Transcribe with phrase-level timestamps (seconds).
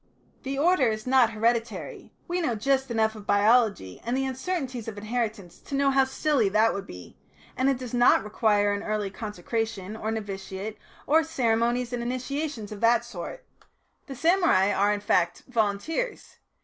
[0.41, 4.97] The order is not hereditary we know just enough of biology and the uncertainties of
[4.97, 7.17] inheritance to know how silly that would be
[7.55, 12.81] and it does not require an early consecration or novitiate or ceremonies and initiations of
[12.81, 13.45] that sort.
[14.07, 16.37] The samurai are, in fact, volunteers.